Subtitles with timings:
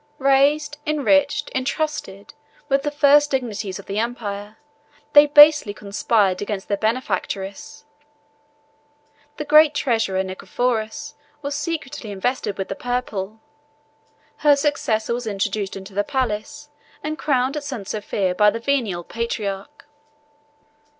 [0.17, 2.33] Raised, enriched, intrusted
[2.69, 4.57] with the first dignities of the empire,
[5.13, 7.85] they basely conspired against their benefactress;
[9.37, 13.41] the great treasurer Nicephorus was secretly invested with the purple;
[14.37, 16.69] her successor was introduced into the palace,
[17.03, 17.87] and crowned at St.
[17.87, 19.85] Sophia by the venal patriarch.